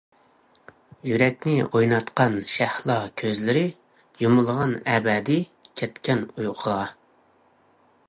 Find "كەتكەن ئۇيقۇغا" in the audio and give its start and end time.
5.83-6.81